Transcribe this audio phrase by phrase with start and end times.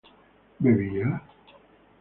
[0.63, 1.07] ¿bebía?